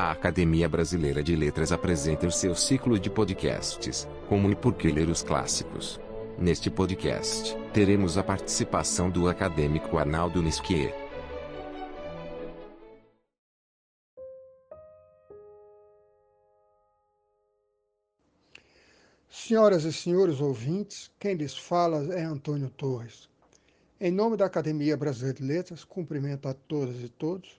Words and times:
A 0.00 0.12
Academia 0.12 0.68
Brasileira 0.68 1.24
de 1.24 1.34
Letras 1.34 1.72
apresenta 1.72 2.24
o 2.24 2.30
seu 2.30 2.54
ciclo 2.54 3.00
de 3.00 3.10
podcasts, 3.10 4.06
Como 4.28 4.48
e 4.48 4.54
Por 4.54 4.74
que 4.74 4.92
Ler 4.92 5.08
os 5.08 5.24
Clássicos. 5.24 5.98
Neste 6.38 6.70
podcast, 6.70 7.56
teremos 7.74 8.16
a 8.16 8.22
participação 8.22 9.10
do 9.10 9.28
acadêmico 9.28 9.98
Arnaldo 9.98 10.40
Nisquier. 10.40 10.94
Senhoras 19.28 19.82
e 19.82 19.92
senhores 19.92 20.40
ouvintes, 20.40 21.10
quem 21.18 21.34
lhes 21.34 21.56
fala 21.56 22.14
é 22.14 22.22
Antônio 22.22 22.70
Torres. 22.70 23.28
Em 24.00 24.12
nome 24.12 24.36
da 24.36 24.46
Academia 24.46 24.96
Brasileira 24.96 25.40
de 25.40 25.44
Letras, 25.44 25.82
cumprimento 25.82 26.46
a 26.46 26.54
todas 26.54 27.02
e 27.02 27.08
todos 27.08 27.58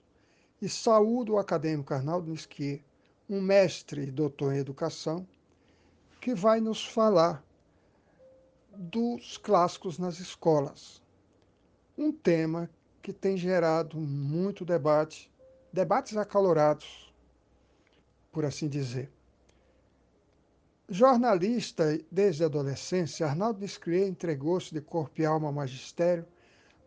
e 0.60 0.68
saúdo 0.68 1.34
o 1.34 1.38
acadêmico 1.38 1.94
Arnaldo 1.94 2.30
Nisquier, 2.30 2.80
um 3.28 3.40
mestre 3.40 4.02
e 4.02 4.10
doutor 4.10 4.52
em 4.52 4.58
educação, 4.58 5.26
que 6.20 6.34
vai 6.34 6.60
nos 6.60 6.84
falar 6.84 7.42
dos 8.76 9.38
clássicos 9.38 9.98
nas 9.98 10.20
escolas. 10.20 11.02
Um 11.96 12.12
tema 12.12 12.68
que 13.02 13.12
tem 13.12 13.36
gerado 13.36 13.98
muito 13.98 14.64
debate, 14.64 15.32
debates 15.72 16.16
acalorados, 16.16 17.12
por 18.30 18.44
assim 18.44 18.68
dizer. 18.68 19.10
Jornalista 20.88 21.98
desde 22.10 22.42
a 22.42 22.46
adolescência, 22.46 23.26
Arnaldo 23.26 23.60
Nisquier 23.60 24.08
entregou-se 24.08 24.74
de 24.74 24.80
corpo 24.80 25.20
e 25.20 25.24
alma 25.24 25.46
ao 25.46 25.52
magistério 25.52 26.26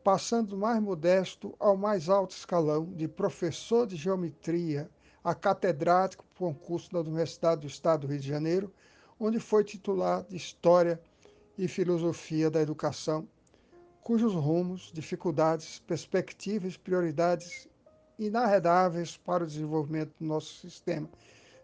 passando 0.04 0.50
do 0.50 0.58
mais 0.58 0.82
modesto 0.82 1.56
ao 1.58 1.78
mais 1.78 2.10
alto 2.10 2.36
escalão, 2.36 2.86
de 2.94 3.08
professor 3.08 3.88
de 3.88 3.96
geometria 3.96 4.90
a 5.24 5.34
catedrático 5.34 6.26
por 6.36 6.54
concurso 6.54 6.92
da 6.92 7.00
Universidade 7.00 7.62
do 7.62 7.68
Estado 7.68 8.02
do 8.02 8.08
Rio 8.08 8.20
de 8.20 8.28
Janeiro, 8.28 8.74
onde 9.18 9.40
foi 9.40 9.64
titular 9.64 10.24
de 10.24 10.36
História 10.36 11.00
e 11.58 11.68
Filosofia 11.70 12.52
da 12.52 12.62
Educação, 12.62 13.26
cujos 14.02 14.34
rumos, 14.34 14.92
dificuldades, 14.94 15.80
perspectivas, 15.80 16.76
prioridades 16.76 17.70
inarredáveis 18.20 19.16
para 19.16 19.46
o 19.46 19.48
desenvolvimento 19.48 20.12
do 20.20 20.26
nosso 20.26 20.54
sistema 20.60 21.10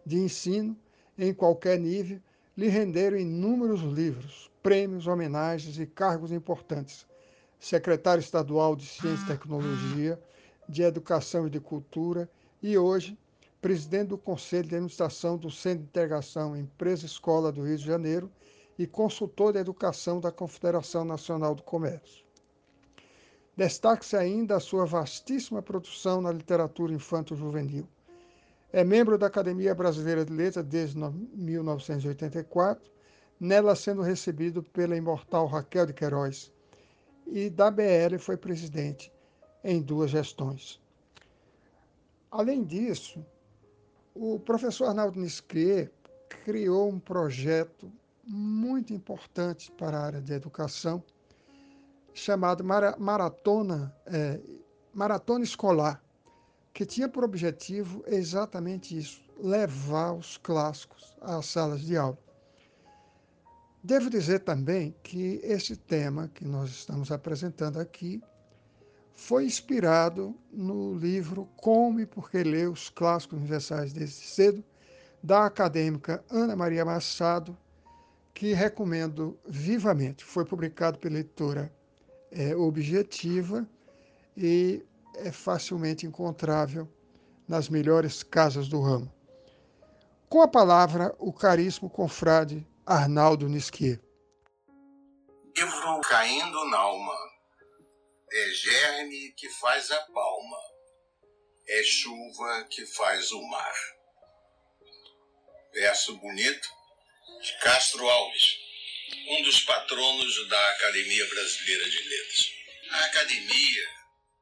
de 0.06 0.18
ensino 0.18 0.78
em 1.18 1.34
qualquer 1.34 1.78
nível 1.78 2.22
lhe 2.56 2.70
renderam 2.70 3.18
inúmeros 3.18 3.82
livros, 3.82 4.50
prêmios, 4.64 5.08
homenagens 5.08 5.78
e 5.78 5.86
cargos 5.86 6.32
importantes 6.32 7.06
secretário 7.60 8.22
estadual 8.22 8.76
de 8.76 8.86
Ciência 8.86 9.24
e 9.24 9.28
Tecnologia, 9.28 10.20
de 10.68 10.82
Educação 10.82 11.48
e 11.48 11.50
de 11.50 11.60
Cultura 11.60 12.30
e 12.62 12.78
hoje 12.78 13.18
presidente 13.62 14.10
do 14.10 14.18
Conselho 14.18 14.70
de 14.70 14.76
Administração 14.76 15.38
do 15.38 15.52
Centro 15.52 15.80
de 15.80 15.90
Integração 15.90 16.56
Empresa 16.56 17.06
Escola 17.06 17.52
do 17.52 17.64
Rio 17.64 17.78
de 17.78 17.86
Janeiro 17.86 18.32
e 18.78 18.88
consultor 18.88 19.52
de 19.52 19.60
educação 19.60 20.22
da 20.22 20.32
Confederação 20.32 21.04
Nacional 21.04 21.54
do 21.54 21.64
Comércio. 21.64 22.24
Destaque-se 23.58 24.16
ainda 24.16 24.56
a 24.56 24.60
sua 24.62 24.86
vastíssima 24.86 25.62
produção 25.62 26.22
na 26.22 26.32
literatura 26.32 26.94
infanto-juvenil. 26.94 27.86
É 28.72 28.86
membro 28.86 29.18
da 29.18 29.28
Academia 29.28 29.76
Brasileira 29.76 30.24
de 30.24 30.32
Letras 30.32 30.66
desde 30.66 30.98
1984, 30.98 32.90
nela 33.38 33.76
sendo 33.76 34.02
recebido 34.02 34.64
pela 34.64 34.96
imortal 34.96 35.46
Raquel 35.46 35.88
de 35.88 35.94
Queiroz, 35.94 36.54
e 37.32 37.50
da 37.50 37.70
BL 37.70 38.18
foi 38.20 38.38
presidente 38.38 39.12
em 39.64 39.82
duas 39.82 40.12
gestões. 40.12 40.82
Além 42.32 42.64
disso, 42.64 43.26
o 44.14 44.40
professor 44.40 44.86
Arnaldo 44.86 45.20
Nisquier 45.20 45.92
criou 46.44 46.90
um 46.90 47.00
projeto 47.00 47.92
muito 48.26 48.94
importante 48.94 49.72
para 49.72 49.98
a 49.98 50.06
área 50.06 50.22
de 50.22 50.34
educação, 50.34 51.04
chamado 52.14 52.64
Maratona, 52.64 53.96
é, 54.06 54.40
Maratona 54.94 55.44
Escolar, 55.44 56.04
que 56.74 56.86
tinha 56.86 57.10
por 57.10 57.24
objetivo 57.24 58.04
exatamente 58.06 58.98
isso, 58.98 59.22
levar 59.42 60.14
os 60.14 60.38
clássicos 60.38 61.16
às 61.22 61.46
salas 61.48 61.82
de 61.82 61.98
aula. 61.98 62.18
Devo 63.82 64.10
dizer 64.10 64.40
também 64.40 64.94
que 65.02 65.40
esse 65.42 65.76
tema 65.76 66.30
que 66.34 66.44
nós 66.44 66.70
estamos 66.70 67.12
apresentando 67.12 67.80
aqui 67.80 68.22
foi 69.14 69.46
inspirado 69.46 70.36
no 70.52 70.96
livro 70.96 71.48
Como 71.56 72.02
e 72.02 72.06
Por 72.06 72.30
que 72.30 72.44
Ler 72.44 72.70
os 72.70 72.90
Clássicos 72.90 73.38
Universais 73.38 73.94
desde 73.94 74.16
cedo, 74.16 74.64
da 75.24 75.46
acadêmica 75.46 76.24
Ana 76.30 76.58
Maria 76.58 76.84
Machado, 76.84 77.58
que 78.34 78.54
recomendo 78.54 79.40
vivamente. 79.48 80.26
Foi 80.26 80.44
publicado 80.44 81.00
pela 81.00 81.20
editora 81.20 81.72
é, 82.32 82.54
Objetiva 82.56 83.66
e 84.36 84.84
é 85.16 85.32
facilmente 85.32 86.06
encontrável 86.06 86.88
nas 87.48 87.70
melhores 87.70 88.24
casas 88.24 88.68
do 88.68 88.82
ramo. 88.82 89.12
Com 90.28 90.42
a 90.42 90.48
palavra, 90.48 91.16
o 91.18 91.32
caríssimo 91.32 91.90
confrade 91.90 92.66
Arnaldo 92.92 93.48
Nisquier. 93.48 94.00
Livro 95.56 96.02
Caindo 96.02 96.66
na 96.72 96.78
Alma. 96.80 97.16
É 98.32 98.50
germe 98.50 99.32
que 99.34 99.48
faz 99.48 99.92
a 99.92 100.02
palma. 100.08 100.58
É 101.68 101.84
chuva 101.84 102.64
que 102.68 102.88
faz 102.88 103.32
o 103.32 103.40
mar. 103.44 103.76
Verso 105.72 106.18
bonito 106.18 106.68
de 107.44 107.60
Castro 107.60 108.10
Alves, 108.10 108.58
um 109.28 109.44
dos 109.44 109.60
patronos 109.60 110.50
da 110.50 110.70
Academia 110.72 111.28
Brasileira 111.28 111.90
de 111.92 112.10
Letras. 112.10 112.52
A 112.90 113.06
academia 113.06 113.84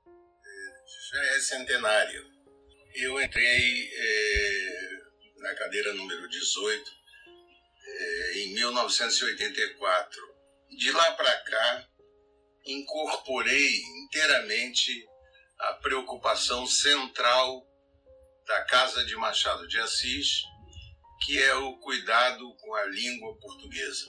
eh, 0.05 0.83
já 1.11 1.35
é 1.35 1.39
centenária. 1.41 2.25
Eu 2.95 3.21
entrei 3.21 3.91
é, 3.93 4.99
na 5.35 5.53
cadeira 5.53 5.93
número 5.95 6.29
18 6.29 6.91
é, 6.91 7.06
em 8.35 8.53
1984. 8.53 10.21
De 10.69 10.91
lá 10.91 11.11
para 11.13 11.35
cá, 11.43 11.87
incorporei 12.65 13.81
inteiramente 14.03 14.91
a 15.59 15.73
preocupação 15.73 16.67
central 16.67 17.65
da 18.45 18.63
Casa 18.65 19.05
de 19.05 19.15
Machado 19.15 19.67
de 19.67 19.79
Assis, 19.79 20.43
que 21.25 21.41
é 21.41 21.55
o 21.55 21.77
cuidado 21.79 22.55
com 22.55 22.75
a 22.75 22.85
língua 22.85 23.37
portuguesa. 23.39 24.07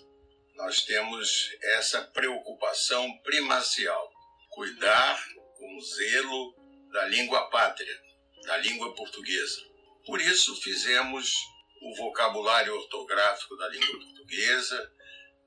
Nós 0.54 0.82
temos 0.82 1.50
essa 1.76 2.02
preocupação 2.02 3.16
primacial, 3.22 4.12
cuidar 4.50 5.18
com 5.56 5.80
zelo 5.80 6.54
da 6.92 7.06
língua 7.06 7.48
pátria, 7.48 7.96
da 8.44 8.56
língua 8.58 8.94
portuguesa. 8.94 9.60
Por 10.04 10.20
isso 10.20 10.54
fizemos 10.60 11.32
o 11.80 11.94
vocabulário 11.96 12.74
ortográfico 12.74 13.56
da 13.56 13.68
língua 13.68 13.98
portuguesa, 14.00 14.92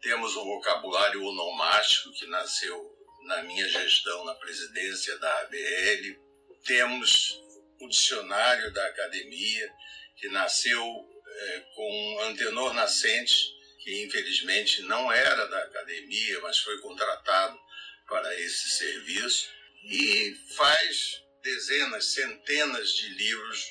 temos 0.02 0.36
um 0.36 0.44
vocabulário 0.44 1.24
onomástico 1.24 2.12
que 2.14 2.26
nasceu 2.28 2.98
na 3.24 3.44
minha 3.44 3.68
gestão 3.68 4.26
na 4.26 4.34
presidência 4.36 5.18
da 5.20 5.42
ABL, 5.42 6.20
temos 6.66 7.40
o 7.80 7.88
dicionário 7.88 8.72
da 8.74 8.86
academia, 8.88 9.72
que 10.18 10.28
nasceu 10.30 10.84
é, 10.84 11.60
com 11.76 11.92
um 11.92 12.20
antenor 12.22 12.74
nascente, 12.74 13.36
que 13.80 14.04
infelizmente 14.04 14.82
não 14.84 15.12
era 15.12 15.48
da 15.48 15.64
academia, 15.64 16.40
mas 16.42 16.60
foi 16.60 16.80
contratado 16.80 17.60
para 18.08 18.40
esse 18.40 18.70
serviço, 18.72 19.50
e 19.84 20.36
faz 20.56 21.24
dezenas, 21.42 22.14
centenas 22.14 22.90
de 22.92 23.10
livros 23.10 23.66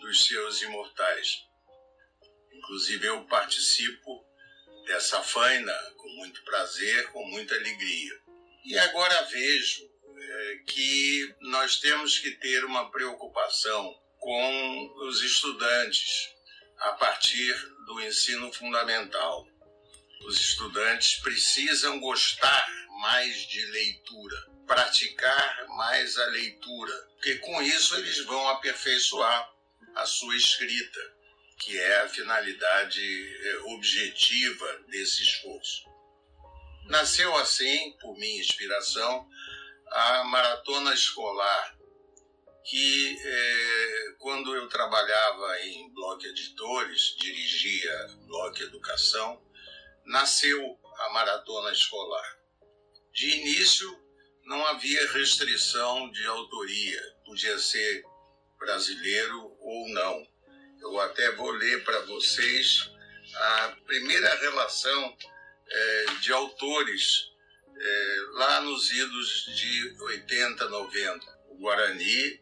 dos 0.00 0.26
seus 0.26 0.62
imortais. 0.62 1.47
Inclusive, 2.68 3.06
eu 3.06 3.24
participo 3.24 4.22
dessa 4.84 5.22
faina 5.22 5.72
com 5.96 6.06
muito 6.16 6.44
prazer, 6.44 7.10
com 7.12 7.24
muita 7.24 7.54
alegria. 7.54 8.12
E 8.62 8.78
agora 8.78 9.22
vejo 9.22 9.90
é, 10.18 10.56
que 10.66 11.34
nós 11.40 11.78
temos 11.78 12.18
que 12.18 12.32
ter 12.32 12.66
uma 12.66 12.90
preocupação 12.90 13.98
com 14.18 14.94
os 15.06 15.22
estudantes 15.22 16.28
a 16.80 16.92
partir 16.92 17.54
do 17.86 18.02
ensino 18.02 18.52
fundamental. 18.52 19.48
Os 20.26 20.38
estudantes 20.38 21.20
precisam 21.20 21.98
gostar 21.98 22.68
mais 23.00 23.46
de 23.46 23.64
leitura, 23.64 24.36
praticar 24.66 25.66
mais 25.68 26.18
a 26.18 26.26
leitura, 26.26 26.92
porque 27.14 27.36
com 27.36 27.62
isso 27.62 27.96
eles 27.96 28.18
vão 28.26 28.46
aperfeiçoar 28.50 29.54
a 29.94 30.04
sua 30.04 30.36
escrita 30.36 31.17
que 31.58 31.78
é 31.78 32.00
a 32.02 32.08
finalidade 32.08 33.00
é, 33.00 33.58
objetiva 33.74 34.84
desse 34.88 35.22
esforço. 35.22 35.88
Nasceu 36.86 37.36
assim, 37.36 37.96
por 38.00 38.16
minha 38.16 38.40
inspiração, 38.40 39.28
a 39.90 40.24
maratona 40.24 40.94
escolar, 40.94 41.78
que 42.64 43.18
é, 43.20 44.14
quando 44.18 44.54
eu 44.54 44.68
trabalhava 44.68 45.60
em 45.62 45.92
Bloco 45.92 46.24
Editores, 46.26 47.16
dirigia 47.18 48.06
Bloco 48.26 48.62
Educação, 48.62 49.42
nasceu 50.04 50.78
a 50.98 51.10
maratona 51.10 51.72
escolar. 51.72 52.38
De 53.12 53.28
início, 53.36 53.88
não 54.44 54.66
havia 54.66 55.12
restrição 55.12 56.10
de 56.10 56.24
autoria, 56.26 57.02
podia 57.24 57.58
ser 57.58 58.02
brasileiro 58.58 59.56
ou 59.60 59.88
não. 59.90 60.26
Eu 60.80 61.00
até 61.00 61.32
vou 61.32 61.50
ler 61.50 61.84
para 61.84 62.00
vocês 62.02 62.90
a 63.34 63.76
primeira 63.86 64.34
relação 64.36 65.16
é, 65.68 66.06
de 66.20 66.32
autores 66.32 67.30
é, 67.76 68.16
lá 68.32 68.60
nos 68.62 68.90
idos 68.90 69.44
de 69.56 69.96
80, 70.00 70.68
90. 70.68 71.38
O 71.50 71.58
Guarani, 71.58 72.40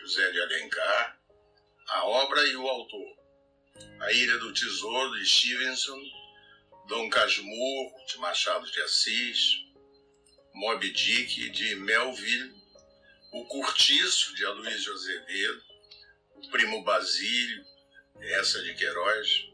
José 0.00 0.30
de 0.30 0.40
Alencar, 0.40 1.20
a 1.88 2.04
obra 2.06 2.46
e 2.46 2.56
o 2.56 2.66
autor. 2.66 3.16
A 4.00 4.12
Ilha 4.12 4.38
do 4.38 4.52
Tesouro, 4.52 5.18
de 5.18 5.26
Stevenson, 5.26 6.00
Dom 6.88 7.08
Casmurro, 7.08 8.06
de 8.06 8.18
Machado 8.18 8.70
de 8.70 8.80
Assis, 8.82 9.64
Moby 10.54 10.90
Dick, 10.90 11.50
de 11.50 11.74
Melville, 11.76 12.54
O 13.32 13.44
Curtiço, 13.46 14.34
de 14.34 14.44
Aloysio 14.44 14.92
Azevedo, 14.94 15.62
O 16.36 16.50
Primo 16.50 16.82
Basílio, 16.82 17.64
essa 18.20 18.62
de 18.62 18.74
Queiroz, 18.74 19.46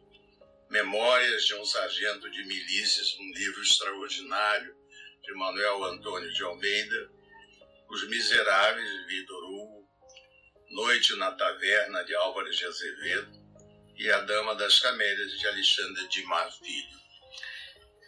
Memórias 0.71 1.45
de 1.45 1.55
um 1.55 1.65
Sargento 1.67 2.31
de 2.31 2.45
Milícias, 2.45 3.15
um 3.19 3.33
livro 3.35 3.63
extraordinário, 3.63 4.75
de 5.23 5.35
Manuel 5.35 5.85
Antônio 5.85 6.33
de 6.33 6.43
Almeida, 6.43 7.11
Os 7.91 8.09
Miseráveis, 8.09 8.89
de 8.89 9.07
Vitor 9.07 9.45
Hugo, 9.45 9.89
Noite 10.71 11.15
na 11.17 11.31
Taverna, 11.33 12.03
de 12.05 12.15
Álvares 12.15 12.57
de 12.57 12.65
Azevedo, 12.65 13.31
e 13.97 14.11
A 14.11 14.21
Dama 14.21 14.55
das 14.55 14.79
Camélias, 14.81 15.39
de 15.39 15.47
Alexandre 15.47 16.09
de 16.09 16.23
Marvilho. 16.25 17.03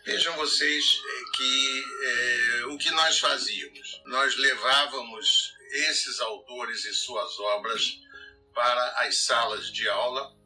Vejam 0.07 0.35
vocês 0.37 1.01
eh, 1.05 1.37
que 1.37 1.85
é, 2.05 2.67
o 2.67 2.79
que 2.79 2.91
nós 2.91 3.19
fazíamos. 3.19 4.03
Nós 4.07 4.37
levávamos 4.37 5.55
esses 5.71 6.21
autores 6.21 6.85
e 6.85 6.95
suas 6.95 7.39
obras 7.39 8.01
para 8.55 9.03
as 9.03 9.17
salas 9.19 9.73
de 9.73 9.89
aula 9.89 10.44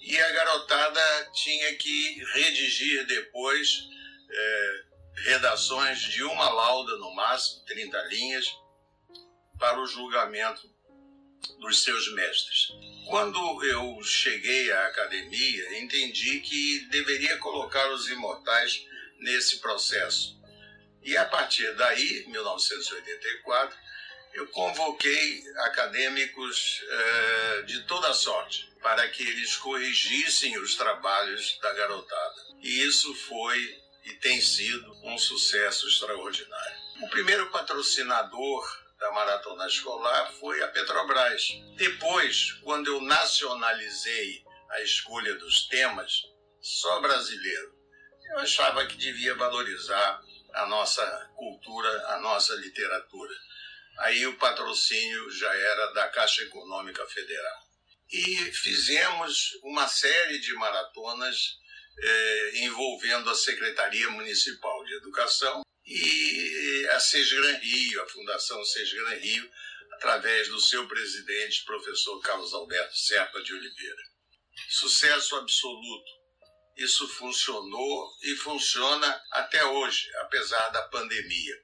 e 0.00 0.18
a 0.18 0.32
garotada 0.32 1.30
tinha 1.32 1.74
que 1.76 2.24
redigir 2.32 3.06
depois 3.06 3.88
é, 4.30 4.82
redações 5.24 6.00
de 6.00 6.22
uma 6.22 6.48
lauda 6.48 6.96
no 6.96 7.14
máximo, 7.14 7.64
30 7.66 8.02
linhas, 8.04 8.46
para 9.58 9.78
o 9.78 9.86
julgamento 9.86 10.68
dos 11.58 11.82
seus 11.82 12.12
mestres. 12.14 12.68
Quando 13.08 13.64
eu 13.64 14.02
cheguei 14.02 14.72
à 14.72 14.86
academia, 14.86 15.78
entendi 15.78 16.40
que 16.40 16.86
deveria 16.90 17.36
colocar 17.38 17.90
os 17.92 18.08
imortais 18.08 18.86
nesse 19.18 19.58
processo. 19.58 20.40
E 21.02 21.16
a 21.16 21.24
partir 21.24 21.74
daí, 21.76 22.26
1984, 22.26 23.76
eu 24.34 24.46
convoquei 24.48 25.42
acadêmicos 25.58 26.82
eh, 26.88 27.62
de 27.66 27.82
toda 27.84 28.14
sorte 28.14 28.70
para 28.82 29.08
que 29.08 29.22
eles 29.22 29.56
corrigissem 29.56 30.58
os 30.58 30.74
trabalhos 30.76 31.58
da 31.60 31.72
garotada. 31.72 32.34
E 32.62 32.82
isso 32.82 33.14
foi 33.14 33.80
e 34.04 34.14
tem 34.14 34.40
sido 34.40 34.92
um 35.04 35.18
sucesso 35.18 35.86
extraordinário. 35.88 36.78
O 37.02 37.08
primeiro 37.08 37.50
patrocinador 37.50 38.80
da 38.98 39.10
maratona 39.12 39.66
escolar 39.66 40.32
foi 40.34 40.62
a 40.62 40.68
Petrobras. 40.68 41.48
Depois, 41.76 42.52
quando 42.62 42.88
eu 42.88 43.00
nacionalizei 43.00 44.44
a 44.70 44.82
escolha 44.82 45.34
dos 45.36 45.66
temas, 45.68 46.22
só 46.60 47.00
brasileiro 47.00 47.80
eu 48.30 48.38
achava 48.38 48.86
que 48.86 48.96
devia 48.96 49.34
valorizar 49.34 50.22
a 50.54 50.66
nossa 50.66 51.04
cultura, 51.36 51.88
a 52.14 52.20
nossa 52.20 52.54
literatura. 52.54 53.34
Aí 53.98 54.26
o 54.26 54.36
patrocínio 54.36 55.30
já 55.30 55.52
era 55.54 55.92
da 55.92 56.08
Caixa 56.08 56.42
Econômica 56.42 57.06
Federal. 57.06 57.68
E 58.10 58.36
fizemos 58.52 59.52
uma 59.62 59.86
série 59.86 60.38
de 60.40 60.52
maratonas 60.54 61.58
eh, 61.98 62.50
envolvendo 62.64 63.28
a 63.30 63.34
Secretaria 63.34 64.10
Municipal 64.10 64.84
de 64.84 64.94
Educação 64.94 65.62
e 65.86 66.88
a 66.92 67.00
Sesgran 67.00 67.58
Rio, 67.58 68.02
a 68.02 68.08
Fundação 68.08 68.64
Sesgran 68.64 69.14
Rio, 69.16 69.50
através 69.92 70.48
do 70.48 70.60
seu 70.60 70.88
presidente, 70.88 71.64
professor 71.64 72.20
Carlos 72.20 72.54
Alberto 72.54 72.96
Serpa 72.96 73.42
de 73.42 73.52
Oliveira. 73.52 74.02
Sucesso 74.70 75.36
absoluto 75.36 76.20
isso 76.80 77.06
funcionou 77.08 78.10
e 78.22 78.34
funciona 78.36 79.22
até 79.32 79.62
hoje, 79.66 80.10
apesar 80.16 80.70
da 80.70 80.82
pandemia. 80.88 81.54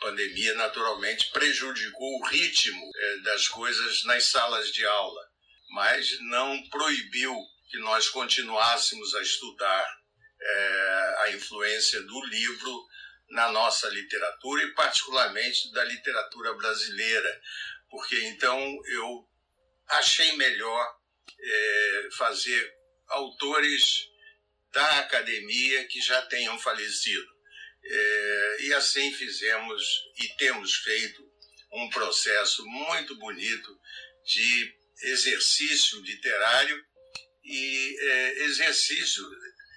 Pandemia, 0.00 0.54
naturalmente, 0.54 1.30
prejudicou 1.30 2.18
o 2.18 2.26
ritmo 2.26 2.90
é, 2.94 3.16
das 3.22 3.48
coisas 3.48 4.04
nas 4.04 4.24
salas 4.24 4.70
de 4.70 4.84
aula, 4.86 5.28
mas 5.70 6.08
não 6.30 6.62
proibiu 6.68 7.34
que 7.70 7.78
nós 7.78 8.08
continuássemos 8.08 9.14
a 9.14 9.22
estudar 9.22 9.86
é, 10.40 11.16
a 11.20 11.30
influência 11.32 12.00
do 12.02 12.24
livro 12.26 12.86
na 13.30 13.52
nossa 13.52 13.88
literatura 13.88 14.62
e, 14.62 14.74
particularmente, 14.74 15.70
da 15.72 15.84
literatura 15.84 16.54
brasileira, 16.54 17.40
porque 17.90 18.16
então 18.28 18.58
eu 18.86 19.28
achei 19.88 20.36
melhor 20.36 20.96
é, 21.40 22.08
fazer 22.16 22.74
autores 23.08 24.08
da 24.72 24.98
academia 24.98 25.86
que 25.86 26.00
já 26.00 26.22
tenham 26.26 26.58
falecido. 26.58 27.37
É, 27.84 28.56
e 28.60 28.74
assim 28.74 29.12
fizemos 29.12 29.82
e 30.22 30.28
temos 30.36 30.74
feito 30.76 31.22
um 31.72 31.88
processo 31.90 32.64
muito 32.66 33.16
bonito 33.16 33.78
de 34.24 34.74
exercício 35.02 36.00
literário 36.00 36.84
e 37.44 37.96
é, 38.00 38.44
exercício 38.44 39.24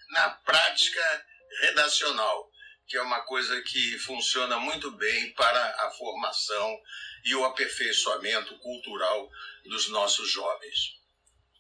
na 0.10 0.30
prática 0.30 1.26
redacional, 1.62 2.50
que 2.88 2.98
é 2.98 3.02
uma 3.02 3.22
coisa 3.22 3.62
que 3.62 3.98
funciona 4.00 4.60
muito 4.60 4.92
bem 4.92 5.34
para 5.34 5.86
a 5.86 5.92
formação 5.92 6.78
e 7.24 7.36
o 7.36 7.46
aperfeiçoamento 7.46 8.58
cultural 8.60 9.30
dos 9.66 9.90
nossos 9.90 10.30
jovens 10.30 11.01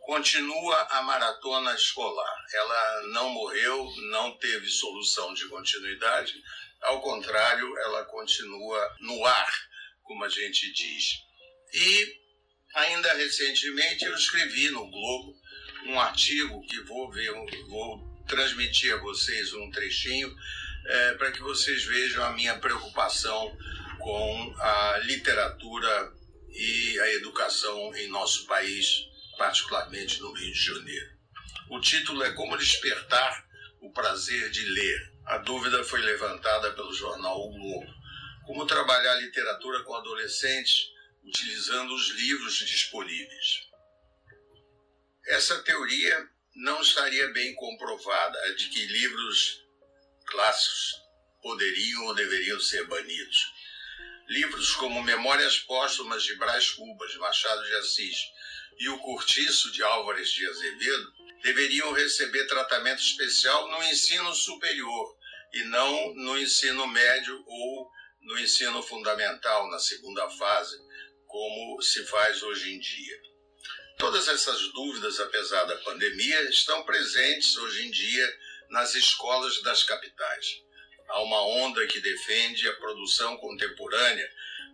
continua 0.01 0.87
a 0.91 1.01
maratona 1.03 1.73
escolar. 1.73 2.45
Ela 2.53 3.07
não 3.07 3.29
morreu, 3.29 3.89
não 4.11 4.37
teve 4.37 4.67
solução 4.69 5.33
de 5.33 5.47
continuidade, 5.47 6.33
ao 6.81 6.99
contrário, 6.99 7.77
ela 7.77 8.05
continua 8.05 8.95
no 9.01 9.23
ar, 9.25 9.53
como 10.01 10.25
a 10.25 10.29
gente 10.29 10.71
diz. 10.73 11.19
E 11.73 12.21
ainda 12.73 13.13
recentemente 13.13 14.05
eu 14.05 14.15
escrevi 14.15 14.69
no 14.69 14.89
Globo 14.89 15.39
um 15.85 15.99
artigo 15.99 16.61
que 16.67 16.79
vou 16.81 17.11
ver, 17.11 17.31
vou 17.67 18.25
transmitir 18.27 18.93
a 18.93 18.97
vocês 18.97 19.53
um 19.53 19.69
trechinho 19.69 20.33
é, 20.87 21.13
para 21.13 21.31
que 21.31 21.41
vocês 21.41 21.83
vejam 21.83 22.23
a 22.23 22.31
minha 22.31 22.57
preocupação 22.57 23.55
com 23.99 24.55
a 24.59 24.97
literatura 25.03 26.13
e 26.49 26.99
a 26.99 27.13
educação 27.13 27.95
em 27.95 28.07
nosso 28.07 28.47
país 28.47 29.10
particularmente 29.41 30.21
no 30.21 30.31
Rio 30.33 30.53
de 30.53 30.63
Janeiro. 30.63 31.17
O 31.71 31.79
título 31.81 32.23
é 32.23 32.31
Como 32.33 32.55
Despertar 32.57 33.43
o 33.81 33.91
Prazer 33.91 34.51
de 34.51 34.63
Ler. 34.65 35.13
A 35.25 35.39
dúvida 35.39 35.83
foi 35.83 35.99
levantada 35.99 36.71
pelo 36.73 36.93
jornal 36.93 37.39
O 37.39 37.51
Globo. 37.51 37.91
Como 38.45 38.67
trabalhar 38.67 39.15
literatura 39.15 39.83
com 39.83 39.95
adolescentes 39.95 40.91
utilizando 41.23 41.91
os 41.91 42.09
livros 42.09 42.53
disponíveis. 42.53 43.67
Essa 45.25 45.57
teoria 45.63 46.29
não 46.53 46.79
estaria 46.79 47.27
bem 47.29 47.55
comprovada, 47.55 48.55
de 48.57 48.69
que 48.69 48.85
livros 48.85 49.59
clássicos 50.27 50.93
poderiam 51.41 52.05
ou 52.05 52.13
deveriam 52.13 52.59
ser 52.59 52.85
banidos. 52.85 53.43
Livros 54.27 54.75
como 54.75 55.01
Memórias 55.01 55.57
Póstumas 55.57 56.21
de 56.21 56.35
Brás 56.35 56.69
Cubas, 56.69 57.15
Machado 57.15 57.63
de 57.63 57.75
Assis, 57.77 58.17
e 58.79 58.89
o 58.89 58.97
Curtiço 58.99 59.71
de 59.71 59.83
Álvares 59.83 60.29
de 60.31 60.47
Azevedo 60.47 61.13
deveriam 61.43 61.91
receber 61.93 62.45
tratamento 62.47 63.01
especial 63.01 63.69
no 63.69 63.83
ensino 63.83 64.33
superior 64.33 65.17
e 65.53 65.63
não 65.65 66.13
no 66.15 66.37
ensino 66.37 66.87
médio 66.87 67.43
ou 67.45 67.89
no 68.21 68.39
ensino 68.39 68.81
fundamental, 68.83 69.69
na 69.69 69.79
segunda 69.79 70.29
fase, 70.29 70.77
como 71.27 71.81
se 71.81 72.05
faz 72.05 72.41
hoje 72.43 72.73
em 72.73 72.79
dia. 72.79 73.21
Todas 73.97 74.27
essas 74.27 74.59
dúvidas, 74.73 75.19
apesar 75.19 75.63
da 75.63 75.77
pandemia, 75.77 76.49
estão 76.49 76.83
presentes 76.83 77.57
hoje 77.57 77.87
em 77.87 77.91
dia 77.91 78.39
nas 78.69 78.95
escolas 78.95 79.61
das 79.63 79.83
capitais. 79.83 80.61
Há 81.09 81.21
uma 81.21 81.41
onda 81.45 81.85
que 81.87 81.99
defende 81.99 82.67
a 82.67 82.75
produção 82.77 83.37
contemporânea 83.37 84.29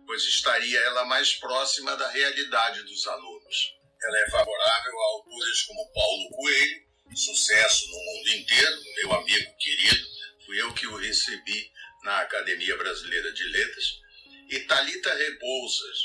pois 0.08 0.24
estaria 0.24 0.80
ela 0.80 1.04
mais 1.04 1.34
próxima 1.34 1.94
da 1.94 2.08
realidade 2.08 2.82
dos 2.84 3.06
alunos. 3.06 3.77
Ela 4.02 4.18
é 4.20 4.30
favorável 4.30 5.00
a 5.00 5.04
autores 5.14 5.62
como 5.62 5.92
Paulo 5.92 6.30
Coelho, 6.30 6.88
sucesso 7.16 7.86
no 7.90 7.98
mundo 7.98 8.28
inteiro, 8.30 8.82
meu 8.96 9.12
amigo 9.14 9.56
querido, 9.56 10.06
fui 10.46 10.60
eu 10.60 10.72
que 10.72 10.86
o 10.86 10.96
recebi 10.96 11.70
na 12.04 12.20
Academia 12.20 12.76
Brasileira 12.76 13.32
de 13.32 13.44
Letras, 13.44 13.84
e 14.50 14.60
Talita 14.60 15.12
Rebouças, 15.12 15.98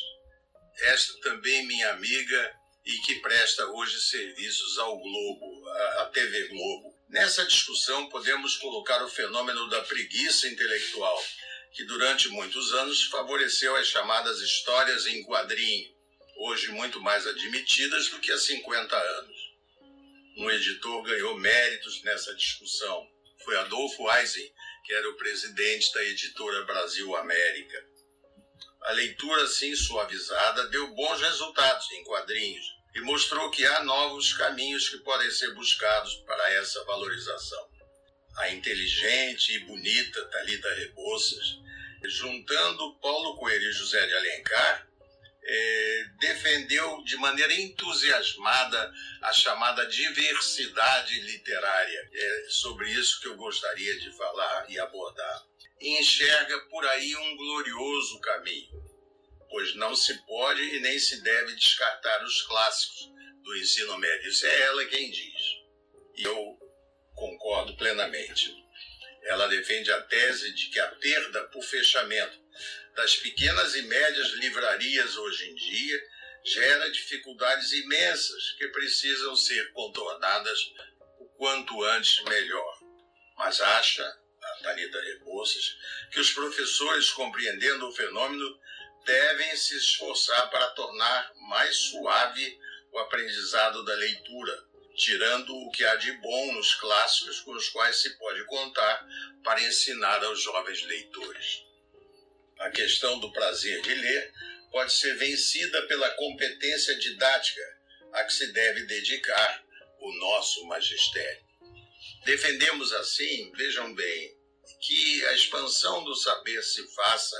esta 0.81 1.19
também 1.21 1.67
minha 1.67 1.91
amiga 1.91 2.55
e 2.85 2.97
que 2.99 3.19
presta 3.21 3.65
hoje 3.67 4.01
serviços 4.01 4.77
ao 4.79 4.97
Globo, 4.97 5.69
à 5.99 6.05
TV 6.05 6.47
Globo. 6.47 6.97
Nessa 7.09 7.45
discussão 7.45 8.09
podemos 8.09 8.57
colocar 8.57 9.03
o 9.03 9.09
fenômeno 9.09 9.69
da 9.69 9.81
preguiça 9.83 10.47
intelectual, 10.47 11.23
que 11.71 11.85
durante 11.85 12.27
muitos 12.29 12.73
anos 12.73 13.03
favoreceu 13.03 13.75
as 13.75 13.87
chamadas 13.87 14.39
histórias 14.39 15.05
em 15.05 15.23
quadrinho, 15.23 15.93
hoje 16.37 16.69
muito 16.69 16.99
mais 17.01 17.25
admitidas 17.27 18.09
do 18.09 18.19
que 18.19 18.31
há 18.31 18.37
50 18.37 18.95
anos. 18.95 19.53
Um 20.37 20.49
editor 20.49 21.03
ganhou 21.03 21.37
méritos 21.37 22.01
nessa 22.03 22.33
discussão. 22.35 23.07
Foi 23.43 23.55
Adolfo 23.57 24.11
Eisen, 24.11 24.51
que 24.85 24.93
era 24.93 25.09
o 25.09 25.15
presidente 25.15 25.93
da 25.93 26.03
editora 26.03 26.63
Brasil 26.65 27.15
América. 27.15 27.85
A 28.81 28.91
leitura 28.91 29.43
assim 29.43 29.75
suavizada 29.75 30.67
deu 30.67 30.93
bons 30.93 31.21
resultados 31.21 31.89
em 31.91 32.03
quadrinhos 32.03 32.65
e 32.95 33.01
mostrou 33.01 33.49
que 33.49 33.65
há 33.65 33.83
novos 33.83 34.33
caminhos 34.33 34.89
que 34.89 34.97
podem 34.99 35.29
ser 35.31 35.53
buscados 35.53 36.15
para 36.25 36.53
essa 36.53 36.83
valorização. 36.83 37.69
A 38.37 38.49
inteligente 38.49 39.53
e 39.53 39.59
bonita 39.59 40.25
Talita 40.25 40.73
Rebouças, 40.75 41.59
juntando 42.05 42.95
Paulo 42.99 43.37
Coelho 43.37 43.69
e 43.69 43.73
José 43.73 44.05
de 44.05 44.13
Alencar, 44.13 44.87
é, 45.45 46.05
defendeu 46.19 47.03
de 47.03 47.17
maneira 47.17 47.53
entusiasmada 47.53 48.93
a 49.21 49.33
chamada 49.33 49.85
diversidade 49.87 51.19
literária. 51.21 52.09
É 52.13 52.45
sobre 52.49 52.89
isso 52.91 53.19
que 53.19 53.27
eu 53.27 53.35
gostaria 53.35 53.99
de 53.99 54.15
falar 54.15 54.69
e 54.69 54.79
abordar. 54.79 55.43
E 55.79 55.99
enxerga 55.99 56.59
por 56.69 56.85
aí 56.85 57.15
um 57.15 57.37
glorioso 57.37 58.19
caminho, 58.21 58.71
pois 59.49 59.75
não 59.75 59.95
se 59.95 60.13
pode 60.25 60.61
e 60.61 60.79
nem 60.79 60.97
se 60.97 61.21
deve 61.21 61.55
descartar 61.55 62.23
os 62.23 62.41
clássicos 62.43 63.11
do 63.43 63.57
ensino 63.57 63.97
médio. 63.97 64.29
Isso 64.29 64.45
é 64.45 64.61
ela 64.61 64.85
quem 64.85 65.11
diz. 65.11 65.41
E 66.15 66.23
eu 66.23 66.57
concordo 67.15 67.75
plenamente. 67.75 68.55
Ela 69.23 69.47
defende 69.47 69.91
a 69.91 70.01
tese 70.01 70.53
de 70.53 70.67
que 70.67 70.79
a 70.79 70.87
perda 70.87 71.43
por 71.45 71.63
fechamento 71.63 72.43
das 72.95 73.15
pequenas 73.15 73.75
e 73.75 73.81
médias 73.83 74.29
livrarias 74.33 75.15
hoje 75.15 75.49
em 75.49 75.55
dia 75.55 76.03
gera 76.45 76.91
dificuldades 76.91 77.71
imensas 77.71 78.51
que 78.57 78.67
precisam 78.67 79.35
ser 79.35 79.71
contornadas 79.71 80.59
o 81.19 81.25
quanto 81.37 81.83
antes 81.83 82.21
melhor. 82.23 82.79
Mas 83.37 83.61
acha, 83.61 84.03
a 84.03 84.63
Thalita 84.63 85.01
Rebouças, 85.01 85.77
que 86.11 86.19
os 86.19 86.31
professores, 86.31 87.09
compreendendo 87.11 87.87
o 87.87 87.93
fenômeno, 87.93 88.59
devem 89.05 89.55
se 89.55 89.75
esforçar 89.77 90.49
para 90.49 90.69
tornar 90.71 91.31
mais 91.49 91.75
suave 91.77 92.59
o 92.91 92.99
aprendizado 92.99 93.83
da 93.83 93.95
leitura, 93.95 94.63
tirando 94.95 95.55
o 95.55 95.71
que 95.71 95.83
há 95.83 95.95
de 95.95 96.11
bom 96.13 96.53
nos 96.53 96.75
clássicos 96.75 97.41
com 97.41 97.53
os 97.53 97.69
quais 97.69 98.01
se 98.01 98.17
pode 98.17 98.45
contar 98.45 99.07
para 99.43 99.63
ensinar 99.63 100.23
aos 100.23 100.41
jovens 100.41 100.83
leitores. 100.83 101.72
A 102.63 102.69
questão 102.69 103.19
do 103.19 103.29
prazer 103.33 103.81
de 103.81 103.93
ler 103.93 104.33
pode 104.71 104.93
ser 104.93 105.17
vencida 105.17 105.85
pela 105.85 106.09
competência 106.11 106.97
didática 106.97 107.61
a 108.13 108.23
que 108.23 108.31
se 108.31 108.53
deve 108.53 108.85
dedicar 108.85 109.65
o 109.99 110.13
nosso 110.13 110.65
magistério. 110.65 111.43
Defendemos 112.23 112.93
assim, 112.93 113.51
vejam 113.51 113.93
bem, 113.93 114.31
que 114.79 115.25
a 115.25 115.33
expansão 115.33 116.05
do 116.05 116.15
saber 116.15 116.63
se 116.63 116.87
faça 116.95 117.35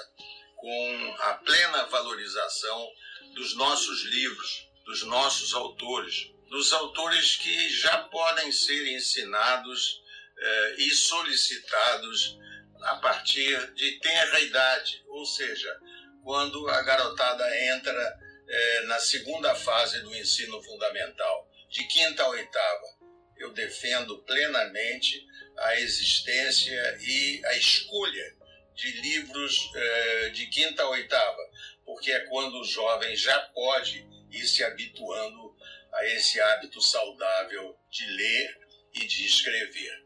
com 0.57 1.15
a 1.19 1.33
plena 1.35 1.85
valorização 1.85 2.91
dos 3.33 3.55
nossos 3.55 4.03
livros, 4.03 4.67
dos 4.83 5.03
nossos 5.03 5.53
autores, 5.53 6.33
dos 6.49 6.73
autores 6.73 7.37
que 7.37 7.69
já 7.69 7.97
podem 8.09 8.51
ser 8.51 8.87
ensinados 8.87 10.01
eh, 10.37 10.75
e 10.79 10.89
solicitados 10.91 12.37
a 12.83 12.95
partir 12.97 13.73
de 13.73 13.99
tenra 13.99 14.39
idade, 14.41 15.03
ou 15.07 15.25
seja, 15.25 15.79
quando 16.23 16.67
a 16.69 16.81
garotada 16.81 17.65
entra 17.65 18.19
é, 18.47 18.81
na 18.83 18.99
segunda 18.99 19.55
fase 19.55 20.01
do 20.01 20.15
ensino 20.15 20.61
fundamental, 20.63 21.49
de 21.69 21.83
quinta 21.85 22.23
a 22.23 22.29
oitava. 22.29 23.03
Eu 23.37 23.51
defendo 23.51 24.21
plenamente 24.23 25.25
a 25.57 25.79
existência 25.79 26.97
e 27.01 27.41
a 27.45 27.57
escolha 27.57 28.35
de 28.75 28.91
livros 29.01 29.71
é, 29.75 30.29
de 30.29 30.47
quinta 30.47 30.83
a 30.83 30.89
oitava, 30.89 31.49
porque 31.85 32.11
é 32.11 32.21
quando 32.21 32.59
o 32.59 32.65
jovem 32.65 33.15
já 33.15 33.39
pode 33.53 34.07
ir 34.31 34.47
se 34.47 34.63
habituando 34.63 35.55
a 35.93 36.05
esse 36.07 36.39
hábito 36.39 36.81
saudável 36.81 37.77
de 37.89 38.05
ler 38.05 38.57
e 38.95 39.05
de 39.05 39.25
escrever. 39.25 40.02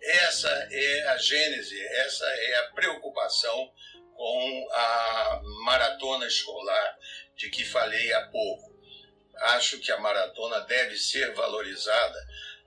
Essa 0.00 0.68
é 0.70 1.08
a 1.08 1.16
gênese, 1.16 1.80
essa 1.80 2.26
é 2.26 2.56
a 2.58 2.72
preocupação 2.72 3.72
com 4.14 4.68
a 4.72 5.42
maratona 5.64 6.26
escolar 6.26 6.98
de 7.36 7.50
que 7.50 7.64
falei 7.64 8.12
há 8.12 8.28
pouco. 8.28 8.74
Acho 9.36 9.78
que 9.78 9.92
a 9.92 9.98
maratona 9.98 10.60
deve 10.60 10.96
ser 10.96 11.34
valorizada. 11.34 12.18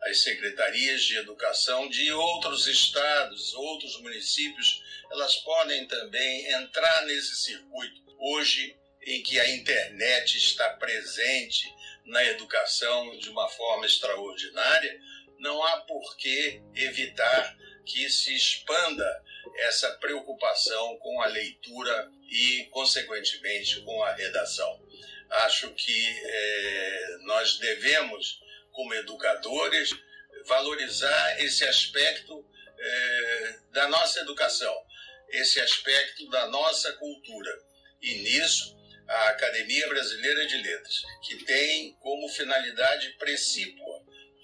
As 0.03 0.21
secretarias 0.21 1.01
de 1.03 1.17
educação 1.17 1.89
de 1.89 2.11
outros 2.11 2.67
estados, 2.67 3.53
outros 3.53 3.99
municípios, 4.01 4.83
elas 5.11 5.35
podem 5.37 5.87
também 5.87 6.51
entrar 6.53 7.05
nesse 7.05 7.35
circuito. 7.35 8.01
Hoje, 8.19 8.77
em 9.01 9.23
que 9.23 9.39
a 9.39 9.49
internet 9.49 10.37
está 10.37 10.69
presente 10.71 11.73
na 12.05 12.23
educação 12.25 13.17
de 13.17 13.29
uma 13.29 13.47
forma 13.49 13.85
extraordinária, 13.85 14.99
não 15.39 15.63
há 15.63 15.81
por 15.81 16.17
que 16.17 16.61
evitar 16.75 17.57
que 17.85 18.09
se 18.09 18.35
expanda 18.35 19.23
essa 19.55 19.89
preocupação 19.97 20.97
com 20.97 21.21
a 21.21 21.27
leitura 21.27 22.11
e, 22.29 22.65
consequentemente, 22.71 23.81
com 23.81 24.03
a 24.03 24.13
redação. 24.13 24.81
Acho 25.29 25.73
que 25.73 26.07
é, 26.07 27.17
nós 27.21 27.57
devemos, 27.57 28.39
como 28.71 28.93
educadores, 28.93 29.89
valorizar 30.45 31.41
esse 31.41 31.65
aspecto 31.65 32.45
é, 32.77 33.59
da 33.71 33.87
nossa 33.87 34.19
educação, 34.19 34.75
esse 35.29 35.59
aspecto 35.59 36.29
da 36.29 36.47
nossa 36.47 36.93
cultura. 36.93 37.51
E 38.01 38.13
nisso, 38.15 38.77
a 39.07 39.29
Academia 39.29 39.87
Brasileira 39.87 40.45
de 40.45 40.57
Letras, 40.57 41.01
que 41.23 41.43
tem 41.43 41.93
como 41.95 42.29
finalidade 42.29 43.09
precípua 43.17 43.88